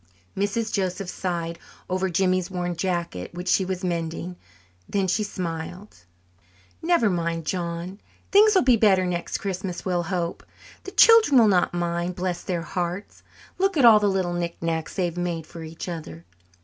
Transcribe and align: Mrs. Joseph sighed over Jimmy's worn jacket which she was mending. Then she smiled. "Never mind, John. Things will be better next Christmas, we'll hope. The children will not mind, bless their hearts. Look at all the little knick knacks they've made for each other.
Mrs. 0.35 0.73
Joseph 0.73 1.09
sighed 1.11 1.59
over 1.87 2.09
Jimmy's 2.09 2.49
worn 2.49 2.75
jacket 2.75 3.35
which 3.35 3.47
she 3.47 3.63
was 3.63 3.83
mending. 3.83 4.35
Then 4.89 5.07
she 5.07 5.21
smiled. 5.23 5.95
"Never 6.81 7.07
mind, 7.07 7.45
John. 7.45 7.99
Things 8.31 8.55
will 8.55 8.63
be 8.63 8.77
better 8.77 9.05
next 9.05 9.37
Christmas, 9.37 9.85
we'll 9.85 10.01
hope. 10.01 10.43
The 10.85 10.91
children 10.91 11.37
will 11.37 11.47
not 11.47 11.75
mind, 11.75 12.15
bless 12.15 12.41
their 12.41 12.63
hearts. 12.63 13.21
Look 13.59 13.77
at 13.77 13.85
all 13.85 13.99
the 13.99 14.09
little 14.09 14.33
knick 14.33 14.57
knacks 14.59 14.95
they've 14.95 15.15
made 15.15 15.45
for 15.45 15.61
each 15.61 15.87
other. 15.87 16.25